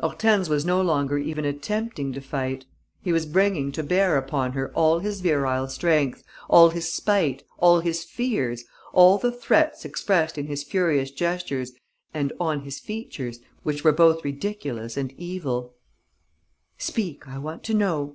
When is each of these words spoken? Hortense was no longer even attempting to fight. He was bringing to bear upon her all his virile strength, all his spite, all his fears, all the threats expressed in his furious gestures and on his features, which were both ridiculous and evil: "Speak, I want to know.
Hortense 0.00 0.48
was 0.48 0.64
no 0.64 0.80
longer 0.80 1.18
even 1.18 1.44
attempting 1.44 2.14
to 2.14 2.22
fight. 2.22 2.64
He 3.02 3.12
was 3.12 3.26
bringing 3.26 3.70
to 3.72 3.82
bear 3.82 4.16
upon 4.16 4.52
her 4.52 4.70
all 4.72 5.00
his 5.00 5.20
virile 5.20 5.68
strength, 5.68 6.24
all 6.48 6.70
his 6.70 6.90
spite, 6.90 7.44
all 7.58 7.80
his 7.80 8.02
fears, 8.02 8.64
all 8.94 9.18
the 9.18 9.30
threats 9.30 9.84
expressed 9.84 10.38
in 10.38 10.46
his 10.46 10.64
furious 10.64 11.10
gestures 11.10 11.72
and 12.14 12.32
on 12.40 12.62
his 12.62 12.80
features, 12.80 13.40
which 13.62 13.84
were 13.84 13.92
both 13.92 14.24
ridiculous 14.24 14.96
and 14.96 15.12
evil: 15.18 15.74
"Speak, 16.78 17.28
I 17.28 17.36
want 17.36 17.62
to 17.64 17.74
know. 17.74 18.12